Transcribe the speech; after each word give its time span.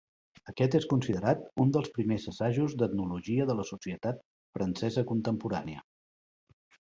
Aquest 0.51 0.75
és 0.77 0.85
considerat 0.93 1.43
un 1.65 1.73
dels 1.75 1.89
primers 1.97 2.25
assajos 2.31 2.73
d'etnologia 2.81 3.47
de 3.51 3.57
la 3.61 3.67
societat 3.73 4.25
francesa 4.59 5.05
contemporània. 5.13 5.85